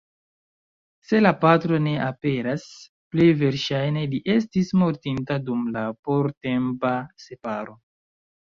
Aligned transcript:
Se 1.09 1.19
la 1.25 1.31
patro 1.43 1.77
ne 1.87 1.93
aperas, 2.05 2.65
plej 3.15 3.29
verŝajne 3.43 4.07
li 4.15 4.23
estis 4.39 4.73
mortinta 4.85 5.41
dum 5.51 5.63
la 5.77 5.87
portempa 6.09 6.95
separo. 7.29 7.79